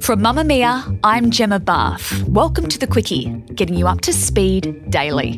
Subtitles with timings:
[0.00, 2.22] From Mamamia, I'm Gemma Bath.
[2.26, 5.36] Welcome to the Quicky, getting you up to speed daily.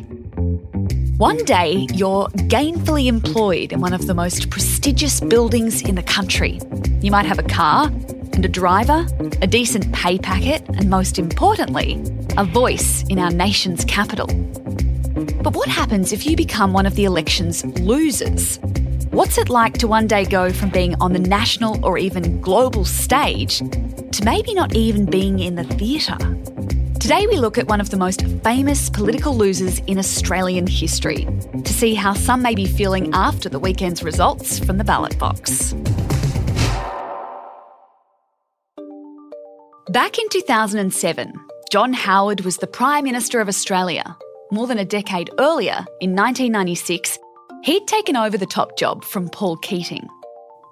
[1.17, 6.61] One day, you're gainfully employed in one of the most prestigious buildings in the country.
[7.01, 9.05] You might have a car and a driver,
[9.41, 12.01] a decent pay packet, and most importantly,
[12.37, 14.27] a voice in our nation's capital.
[15.43, 18.59] But what happens if you become one of the election's losers?
[19.11, 22.85] What's it like to one day go from being on the national or even global
[22.85, 23.61] stage
[24.13, 26.17] to maybe not even being in the theatre?
[26.99, 31.27] Today, we look at one of the most famous political losers in Australian history
[31.63, 35.73] to see how some may be feeling after the weekend's results from the ballot box.
[39.89, 41.33] Back in 2007,
[41.71, 44.15] John Howard was the Prime Minister of Australia.
[44.51, 47.17] More than a decade earlier, in 1996,
[47.63, 50.07] he'd taken over the top job from Paul Keating.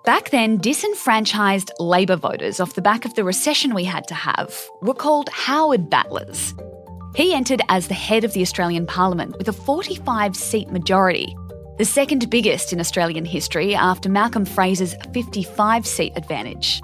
[0.04, 4.52] Back then, disenfranchised Labor voters off the back of the recession we had to have
[4.82, 6.56] were called Howard Battlers.
[7.16, 11.36] He entered as the head of the Australian Parliament with a 45 seat majority,
[11.78, 16.82] the second biggest in Australian history after Malcolm Fraser's 55 seat advantage.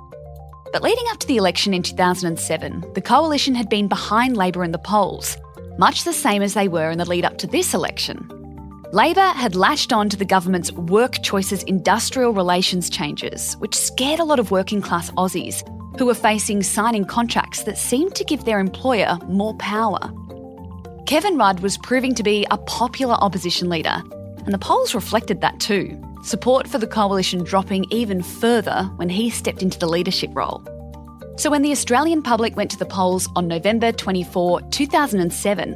[0.72, 4.74] But leading up to the election in 2007, the coalition had been behind Labor in
[4.74, 5.38] the polls,
[5.80, 8.30] much the same as they were in the lead up to this election.
[8.94, 14.24] Labor had latched on to the government's Work Choices industrial relations changes, which scared a
[14.24, 15.62] lot of working class Aussies
[16.00, 20.00] who were facing signing contracts that seemed to give their employer more power.
[21.06, 24.02] Kevin Rudd was proving to be a popular opposition leader,
[24.46, 26.02] and the polls reflected that too.
[26.24, 30.64] Support for the coalition dropping even further when he stepped into the leadership role.
[31.36, 35.76] So, when the Australian public went to the polls on November 24, 2007,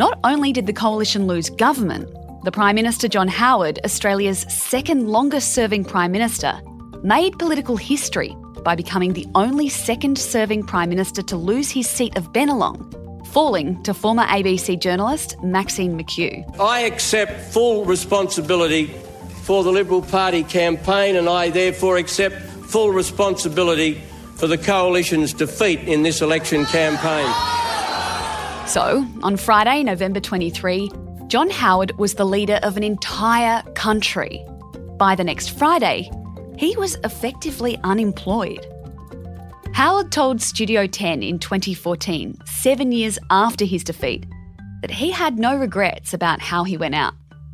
[0.00, 2.12] not only did the coalition lose government,
[2.48, 6.58] the Prime Minister John Howard, Australia's second longest serving Prime Minister,
[7.02, 12.16] made political history by becoming the only second serving Prime Minister to lose his seat
[12.16, 12.80] of Bennelong,
[13.26, 16.58] falling to former ABC journalist Maxine McKew.
[16.58, 18.86] I accept full responsibility
[19.42, 24.00] for the Liberal Party campaign and I therefore accept full responsibility
[24.36, 27.30] for the Coalition's defeat in this election campaign.
[28.66, 30.90] So, on Friday, November 23,
[31.28, 34.42] John Howard was the leader of an entire country.
[34.96, 36.10] By the next Friday,
[36.56, 38.66] he was effectively unemployed.
[39.74, 44.24] Howard told Studio 10 in 2014, seven years after his defeat,
[44.80, 47.12] that he had no regrets about how he went out.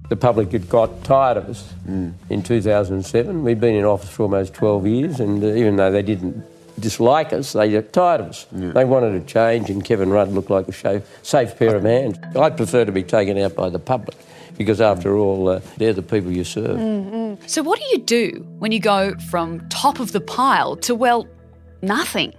[0.08, 3.42] The public had got tired of us in 2007.
[3.42, 6.44] We'd been in office for almost 12 years, and uh, even though they didn't
[6.78, 8.46] dislike us, they got tired of us.
[8.52, 12.18] They wanted a change, and Kevin Rudd looked like a safe, safe pair of hands.
[12.36, 14.16] I'd prefer to be taken out by the public
[14.56, 17.38] because, after all, uh, they're the people you serve.
[17.46, 21.26] So, what do you do when you go from top of the pile to, well,
[21.82, 22.34] nothing?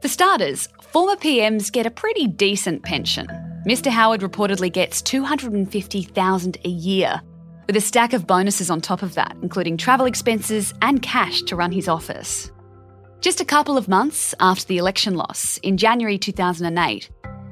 [0.00, 3.26] For starters, former PMs get a pretty decent pension.
[3.66, 3.90] Mr.
[3.90, 7.20] Howard reportedly gets 250,000 a year,
[7.66, 11.56] with a stack of bonuses on top of that, including travel expenses and cash to
[11.56, 12.50] run his office.
[13.20, 17.10] Just a couple of months after the election loss, in January 2008,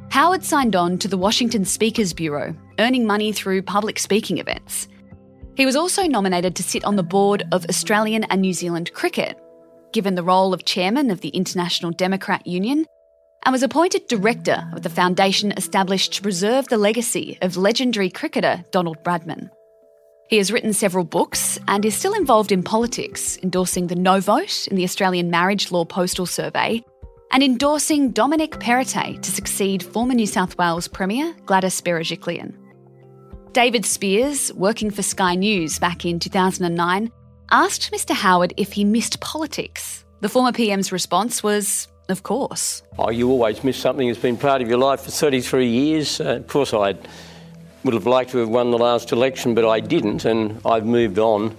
[0.08, 4.88] Howard signed on to the Washington Speakers Bureau, earning money through public speaking events.
[5.56, 9.38] He was also nominated to sit on the board of Australian and New Zealand Cricket,
[9.92, 12.86] given the role of chairman of the International Democrat Union,
[13.44, 18.64] and was appointed director of the foundation established to preserve the legacy of legendary cricketer
[18.72, 19.50] Donald Bradman.
[20.28, 24.68] He has written several books and is still involved in politics, endorsing the no vote
[24.68, 26.84] in the Australian Marriage Law Postal Survey
[27.32, 32.52] and endorsing Dominic Perrottet to succeed former New South Wales Premier Gladys Berejiklian.
[33.52, 37.10] David Speers, working for Sky News back in 2009,
[37.50, 40.04] asked Mr Howard if he missed politics.
[40.20, 42.82] The former PM's response was, Of course.
[42.98, 46.20] Oh, you always miss something that's been part of your life for 33 years.
[46.20, 46.96] Uh, of course, I
[47.84, 51.18] would have liked to have won the last election, but I didn't, and I've moved
[51.18, 51.56] on.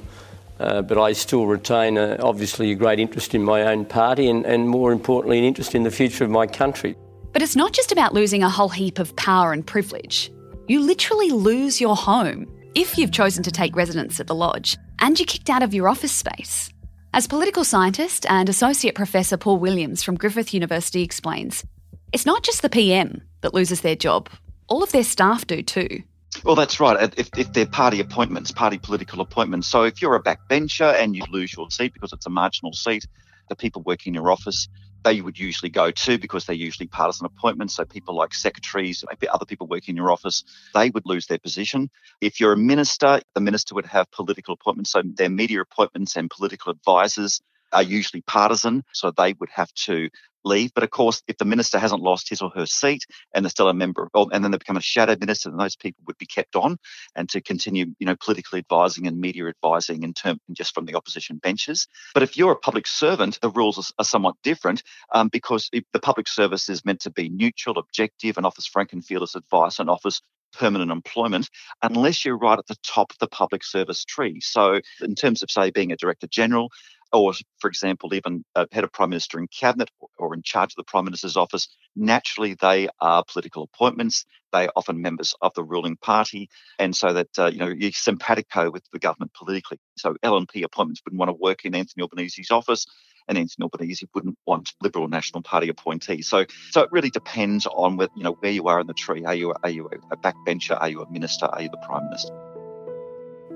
[0.60, 4.46] Uh, but I still retain, a, obviously, a great interest in my own party and,
[4.46, 6.98] and, more importantly, an interest in the future of my country.
[7.32, 10.30] But it's not just about losing a whole heap of power and privilege.
[10.68, 12.46] You literally lose your home
[12.76, 15.88] if you've chosen to take residence at the Lodge and you're kicked out of your
[15.88, 16.70] office space.
[17.14, 21.64] As political scientist and Associate Professor Paul Williams from Griffith University explains,
[22.12, 24.30] it's not just the PM that loses their job,
[24.68, 26.04] all of their staff do too.
[26.44, 27.14] Well, that's right.
[27.18, 29.68] If, if they're party appointments, party political appointments.
[29.68, 33.06] So if you're a backbencher and you lose your seat because it's a marginal seat,
[33.50, 34.68] the people working in your office,
[35.04, 37.76] they would usually go to because they're usually partisan appointments.
[37.76, 40.44] So people like secretaries, other people working in your office,
[40.74, 41.90] they would lose their position.
[42.22, 44.92] If you're a minister, the minister would have political appointments.
[44.92, 48.84] So their media appointments and political advisors are usually partisan.
[48.94, 50.10] So they would have to
[50.44, 50.74] leave.
[50.74, 53.70] But of course, if the minister hasn't lost his or her seat and they're still
[53.70, 56.56] a member, and then they become a shadow minister, then those people would be kept
[56.56, 56.78] on
[57.16, 60.96] and to continue, you know, political advising and media advising in term just from the
[60.96, 61.88] opposition benches.
[62.14, 64.84] But if you're a public servant, the rules are, are somewhat different
[65.14, 69.06] um, because the public service is meant to be neutral, objective, and offers frank and
[69.06, 70.22] fearless advice and offers
[70.54, 71.48] permanent employment
[71.84, 74.40] unless you're right at the top of the public service tree.
[74.42, 76.72] So, in terms of, say, being a director general,
[77.12, 80.76] or, for example, even a head of prime minister in cabinet or in charge of
[80.76, 84.26] the prime minister's office, naturally they are political appointments.
[84.52, 87.92] They are often members of the ruling party, and so that uh, you know you're
[87.92, 89.80] simpatico with the government politically.
[89.98, 92.86] So LNP appointments wouldn't want to work in Anthony Albanese's office,
[93.28, 96.28] and Anthony Albanese wouldn't want Liberal National Party appointees.
[96.28, 99.24] So, so it really depends on you know where you are in the tree.
[99.24, 100.78] Are you are you a backbencher?
[100.82, 101.46] Are you a minister?
[101.46, 102.49] Are you the prime minister?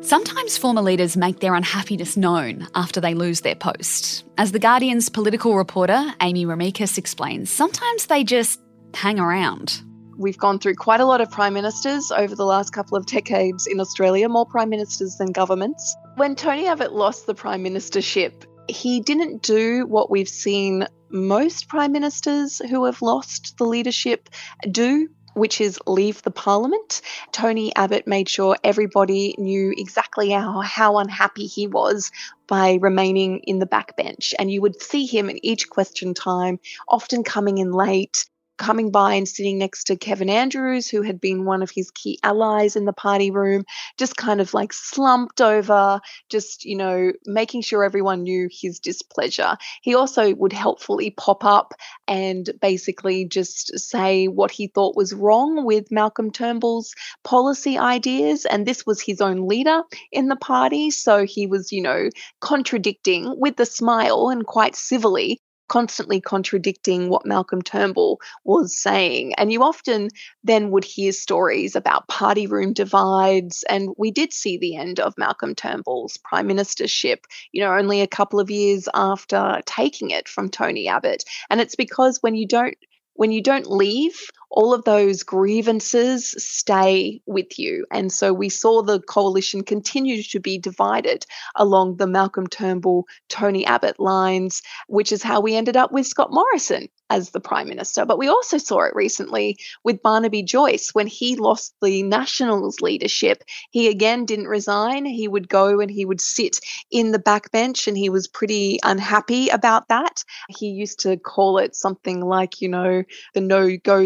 [0.04, 4.26] Sometimes former leaders make their unhappiness known after they lose their post.
[4.38, 8.60] As The Guardian's political reporter, Amy Remeikis, explains, sometimes they just
[8.94, 9.82] hang around.
[10.18, 13.66] We've gone through quite a lot of prime ministers over the last couple of decades
[13.66, 15.96] in Australia, more prime ministers than governments.
[16.18, 21.94] When Tony Abbott lost the prime ministership, he didn't do what we've seen most prime
[21.94, 24.30] ministers who have lost the leadership
[24.70, 27.02] do which is leave the parliament.
[27.32, 32.12] Tony Abbott made sure everybody knew exactly how, how unhappy he was
[32.48, 34.34] by remaining in the backbench.
[34.38, 38.26] And you would see him at each question time, often coming in late,
[38.58, 42.20] coming by and sitting next to Kevin Andrews, who had been one of his key
[42.24, 43.64] allies in the party room,
[43.98, 49.58] just kind of like slumped over, just, you know, making sure everyone knew his displeasure.
[49.82, 51.74] He also would helpfully pop up
[52.08, 58.46] and basically just say what he thought was wrong with Malcolm Turnbull's policy ideas.
[58.46, 60.92] And this was his own leader in the party.
[60.92, 62.10] So he was, you know,
[62.40, 69.34] contradicting with a smile and quite civilly constantly contradicting what Malcolm Turnbull was saying.
[69.36, 70.10] And you often
[70.44, 73.64] then would hear stories about party room divides.
[73.70, 77.20] And we did see the end of Malcolm Turnbull's prime ministership,
[77.52, 81.24] you know, only a couple of years after taking it from Tony Abbott.
[81.50, 82.76] And it's because when you don't
[83.16, 84.20] when you don't leave,
[84.54, 87.86] all of those grievances stay with you.
[87.92, 93.66] And so we saw the coalition continue to be divided along the Malcolm Turnbull, Tony
[93.66, 98.06] Abbott lines, which is how we ended up with Scott Morrison as the Prime Minister.
[98.06, 103.44] But we also saw it recently with Barnaby Joyce when he lost the Nationals leadership.
[103.72, 105.06] He again didn't resign.
[105.06, 106.60] He would go and he would sit
[106.92, 110.24] in the backbench and he was pretty unhappy about that.
[110.50, 114.06] He used to call it something like, you know, the no go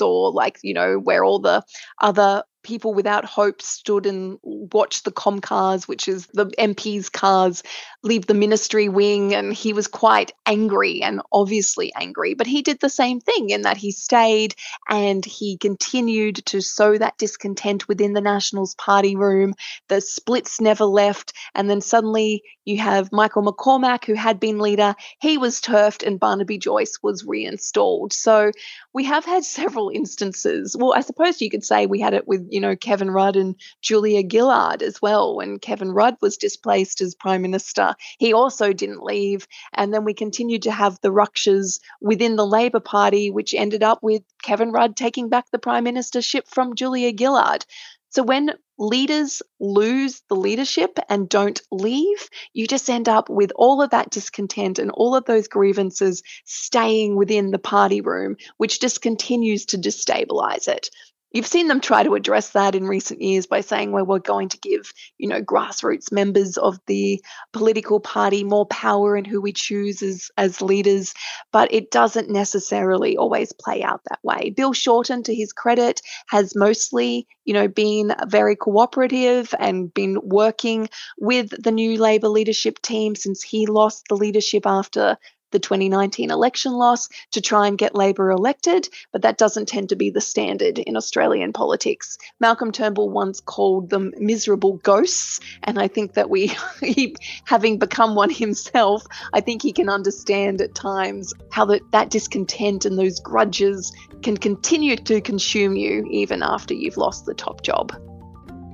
[0.00, 1.62] or like, you know, where all the
[2.00, 7.62] other people without hope stood and watched the com cars, which is the MP's cars,
[8.02, 9.34] leave the ministry wing.
[9.34, 12.34] And he was quite angry and obviously angry.
[12.34, 14.54] But he did the same thing in that he stayed
[14.88, 19.54] and he continued to sow that discontent within the Nationals party room.
[19.88, 21.32] The splits never left.
[21.54, 24.94] And then suddenly you have Michael McCormack, who had been leader.
[25.20, 28.12] He was turfed and Barnaby Joyce was reinstalled.
[28.12, 28.52] So
[28.92, 30.76] we have had several instances.
[30.78, 33.56] Well, I suppose you could say we had it with you know, Kevin Rudd and
[33.80, 35.36] Julia Gillard as well.
[35.36, 39.48] When Kevin Rudd was displaced as Prime Minister, he also didn't leave.
[39.72, 44.02] And then we continued to have the ructions within the Labor Party, which ended up
[44.02, 47.64] with Kevin Rudd taking back the Prime Ministership from Julia Gillard.
[48.10, 53.80] So when leaders lose the leadership and don't leave, you just end up with all
[53.80, 59.00] of that discontent and all of those grievances staying within the party room, which just
[59.00, 60.90] continues to destabilize it.
[61.32, 64.48] You've seen them try to address that in recent years by saying, well, we're going
[64.50, 67.22] to give, you know, grassroots members of the
[67.52, 71.14] political party more power in who we choose as, as leaders.
[71.52, 74.50] But it doesn't necessarily always play out that way.
[74.50, 80.88] Bill Shorten, to his credit, has mostly, you know, been very cooperative and been working
[81.18, 85.16] with the new Labor leadership team since he lost the leadership after
[85.52, 89.96] the 2019 election loss to try and get Labor elected, but that doesn't tend to
[89.96, 92.18] be the standard in Australian politics.
[92.40, 98.14] Malcolm Turnbull once called them miserable ghosts, and I think that we, he, having become
[98.14, 103.20] one himself, I think he can understand at times how that, that discontent and those
[103.20, 103.92] grudges
[104.22, 107.92] can continue to consume you even after you've lost the top job.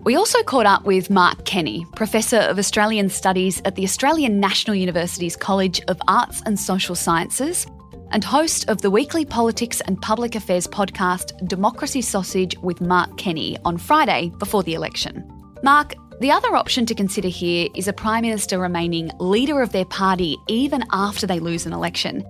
[0.09, 4.75] We also caught up with Mark Kenny, Professor of Australian Studies at the Australian National
[4.75, 7.67] University's College of Arts and Social Sciences
[8.11, 13.59] and host of the weekly politics and public affairs podcast Democracy Sausage with Mark Kenny
[13.67, 15.31] on Friday before the election.
[15.63, 19.85] Mark, the other option to consider here is a Prime Minister remaining leader of their
[19.85, 22.25] party even after they lose an election.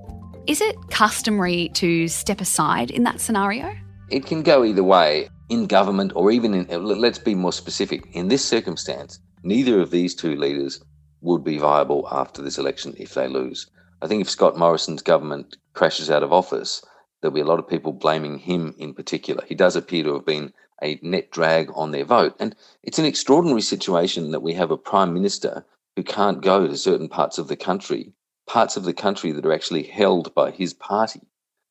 [0.49, 3.73] Is it customary to step aside in that scenario?
[4.11, 8.29] It can go either way in government or even in, let's be more specific, in
[8.29, 10.81] this circumstance, neither of these two leaders
[11.21, 13.71] would be viable after this election if they lose.
[14.01, 16.83] I think if Scott Morrison's government crashes out of office,
[17.21, 19.45] there'll be a lot of people blaming him in particular.
[19.47, 22.37] He does appear to have been a net drag on their vote.
[22.39, 26.77] And it's an extraordinary situation that we have a prime minister who can't go to
[26.77, 28.13] certain parts of the country,
[28.47, 31.23] parts of the country that are actually held by his party.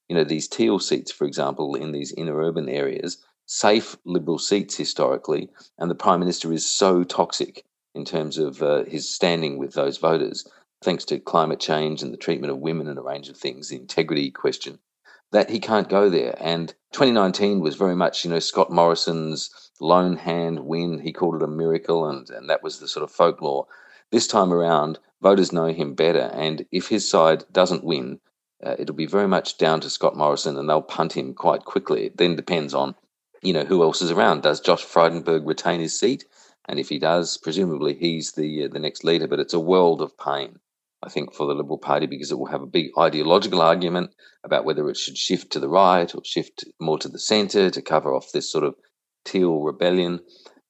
[0.09, 3.17] You know, these teal seats, for example, in these inner urban areas
[3.47, 5.49] safe Liberal seats historically,
[5.79, 7.63] and the Prime Minister is so toxic
[7.95, 10.45] in terms of uh, his standing with those voters,
[10.83, 13.77] thanks to climate change and the treatment of women and a range of things, the
[13.77, 14.77] integrity question,
[15.31, 16.35] that he can't go there.
[16.39, 20.99] And 2019 was very much, you know, Scott Morrison's lone hand win.
[20.99, 23.65] He called it a miracle, and, and that was the sort of folklore.
[24.11, 28.19] This time around, voters know him better, and if his side doesn't win,
[28.63, 32.07] uh, it'll be very much down to Scott Morrison, and they'll punt him quite quickly.
[32.07, 32.95] It then depends on
[33.47, 34.43] you know, who else is around?
[34.43, 36.25] Does Josh Frydenberg retain his seat?
[36.67, 39.27] And if he does, presumably he's the uh, the next leader.
[39.27, 40.59] But it's a world of pain,
[41.01, 44.11] I think, for the Liberal Party because it will have a big ideological argument
[44.43, 47.81] about whether it should shift to the right or shift more to the centre to
[47.81, 48.75] cover off this sort of
[49.23, 50.19] teal rebellion.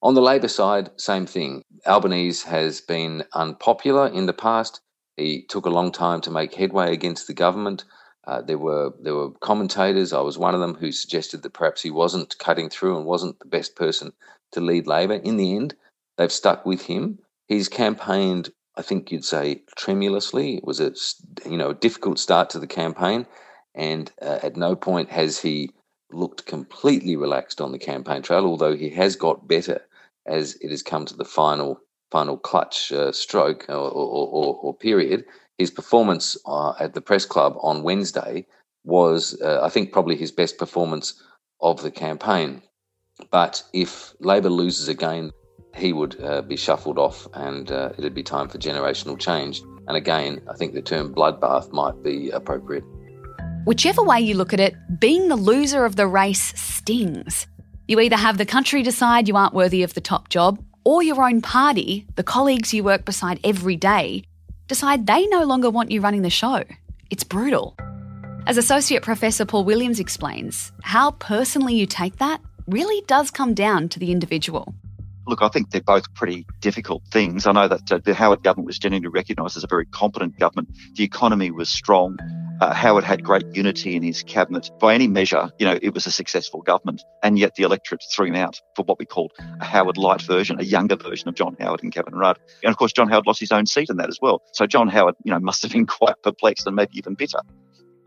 [0.03, 1.63] On the Labor side, same thing.
[1.87, 4.81] Albanese has been unpopular in the past.
[5.15, 7.83] He took a long time to make headway against the government.
[8.27, 10.11] Uh, there were there were commentators.
[10.11, 13.39] I was one of them who suggested that perhaps he wasn't cutting through and wasn't
[13.39, 14.11] the best person
[14.51, 15.13] to lead Labor.
[15.13, 15.75] In the end,
[16.17, 17.19] they've stuck with him.
[17.47, 20.57] He's campaigned, I think you'd say, tremulously.
[20.57, 20.91] It was a
[21.49, 23.25] you know a difficult start to the campaign,
[23.73, 25.71] and uh, at no point has he
[26.11, 28.45] looked completely relaxed on the campaign trail.
[28.45, 29.81] Although he has got better
[30.25, 31.79] as it has come to the final
[32.11, 35.23] final clutch uh, stroke or, or, or, or period
[35.57, 38.45] his performance uh, at the press club on Wednesday
[38.83, 41.21] was, uh, I think, probably his best performance
[41.61, 42.61] of the campaign.
[43.31, 45.31] But if Labor loses again,
[45.75, 49.61] he would uh, be shuffled off and uh, it'd be time for generational change.
[49.87, 52.83] And again, I think the term bloodbath might be appropriate.
[53.65, 57.47] Whichever way you look at it, being the loser of the race stings.
[57.87, 61.21] You either have the country decide you aren't worthy of the top job, or your
[61.21, 64.23] own party, the colleagues you work beside every day,
[64.67, 66.63] decide they no longer want you running the show.
[67.09, 67.75] It's brutal.
[68.45, 73.89] As Associate Professor Paul Williams explains, how personally you take that really does come down
[73.89, 74.73] to the individual.
[75.27, 77.45] Look, I think they're both pretty difficult things.
[77.45, 80.69] I know that uh, the Howard government was generally recognised as a very competent government.
[80.95, 82.17] The economy was strong.
[82.61, 84.71] Uh, Howard had great unity in his cabinet.
[84.79, 87.03] By any measure, you know, it was a successful government.
[87.21, 90.61] And yet the electorate threw him out for what we called a Howard light version,
[90.61, 92.39] a younger version of John Howard and Kevin Rudd.
[92.63, 94.41] And of course, John Howard lost his own seat in that as well.
[94.53, 97.41] So John Howard, you know, must have been quite perplexed and maybe even bitter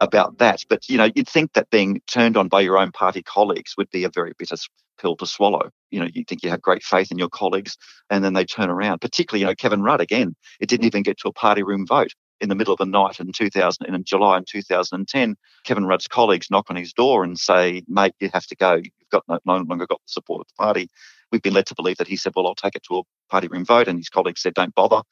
[0.01, 0.65] about that.
[0.69, 3.91] But, you know, you'd think that being turned on by your own party colleagues would
[3.91, 4.57] be a very bitter
[5.01, 5.71] pill to swallow.
[5.91, 7.77] You know, you think you have great faith in your colleagues
[8.11, 9.01] and then they turn around.
[9.01, 10.89] Particularly, you know, Kevin Rudd, again, it didn't mm.
[10.89, 13.87] even get to a party room vote in the middle of the night in 2000
[13.87, 18.31] in July in 2010, Kevin Rudd's colleagues knock on his door and say, "Mate, you
[18.33, 18.77] have to go.
[18.77, 20.89] You've got no, no longer got the support of the party."
[21.31, 23.49] We've been led to believe that he said, "Well, I'll take it to a party
[23.49, 25.03] room vote," and his colleagues said, "Don't bother."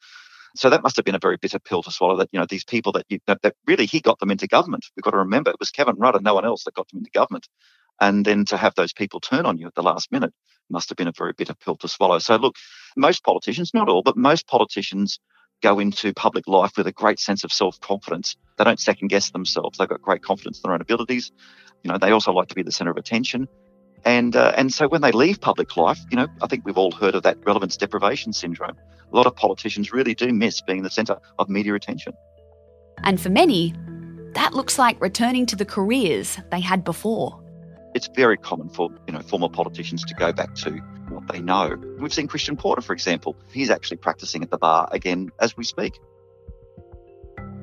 [0.55, 2.17] So that must have been a very bitter pill to swallow.
[2.17, 4.85] That you know these people that you, that, that really he got them into government.
[4.95, 6.99] We've got to remember it was Kevin Rudd and no one else that got them
[6.99, 7.47] into government,
[7.99, 10.33] and then to have those people turn on you at the last minute
[10.69, 12.19] must have been a very bitter pill to swallow.
[12.19, 12.55] So look,
[12.95, 15.19] most politicians, not all, but most politicians
[15.61, 18.37] go into public life with a great sense of self confidence.
[18.57, 19.77] They don't second guess themselves.
[19.77, 21.31] They've got great confidence in their own abilities.
[21.83, 23.47] You know, they also like to be the center of attention.
[24.05, 26.91] And, uh, and so when they leave public life, you know, I think we've all
[26.91, 28.77] heard of that relevance deprivation syndrome.
[29.11, 32.13] A lot of politicians really do miss being the centre of media attention.
[33.03, 33.73] And for many,
[34.33, 37.39] that looks like returning to the careers they had before.
[37.95, 40.71] It's very common for you know former politicians to go back to
[41.09, 41.75] what they know.
[41.99, 43.35] We've seen Christian Porter, for example.
[43.51, 45.99] He's actually practicing at the bar again as we speak.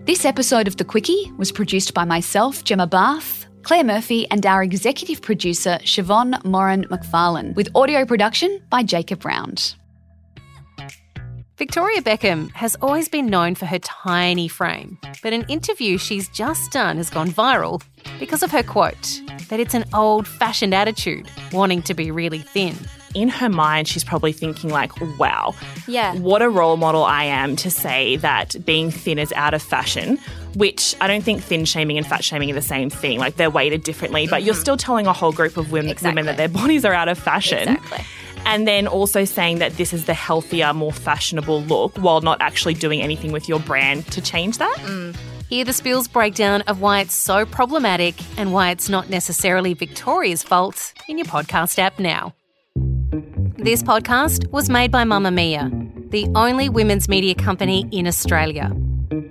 [0.05, 4.63] This episode of The Quicky was produced by myself, Gemma Bath, Claire Murphy, and our
[4.63, 9.75] executive producer, Siobhan Moran McFarlane, with audio production by Jacob Round.
[11.59, 16.71] Victoria Beckham has always been known for her tiny frame, but an interview she's just
[16.71, 17.83] done has gone viral
[18.21, 22.77] because of her quote that it's an old fashioned attitude, wanting to be really thin.
[23.17, 25.55] In her mind, she's probably thinking, like, wow,
[25.89, 26.15] yeah.
[26.17, 30.19] what a role model I am to say that being thin is out of fashion,
[30.55, 33.19] which I don't think thin shaming and fat shaming are the same thing.
[33.19, 34.47] Like, they're weighted differently, but mm-hmm.
[34.47, 36.11] you're still telling a whole group of women, exactly.
[36.11, 37.69] women that their bodies are out of fashion.
[37.69, 38.05] Exactly
[38.47, 42.75] and then also saying that this is the healthier, more fashionable look while not actually
[42.75, 44.77] doing anything with your brand to change that.
[44.83, 45.17] Mm.
[45.49, 50.43] Hear the Spill's breakdown of why it's so problematic and why it's not necessarily Victoria's
[50.43, 52.35] fault in your podcast app now.
[53.67, 58.71] This podcast was made by Mamamia, the only women's media company in Australia.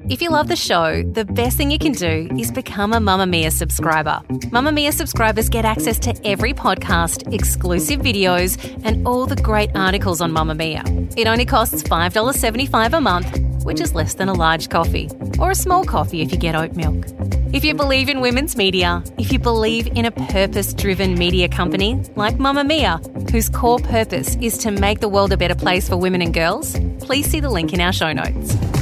[0.10, 3.50] If you love the show, the best thing you can do is become a Mamamia
[3.50, 4.20] subscriber.
[4.52, 10.34] Mamamia subscribers get access to every podcast, exclusive videos, and all the great articles on
[10.34, 10.84] Mamamia.
[11.18, 15.56] It only costs $5.75 a month, which is less than a large coffee, or a
[15.56, 17.06] small coffee if you get oat milk.
[17.52, 21.96] If you believe in women's media, if you believe in a purpose driven media company
[22.16, 23.00] like Mamamia,
[23.32, 26.80] whose core purpose is to make the world a better place for women and girls,
[27.00, 28.75] please see the link in our show notes.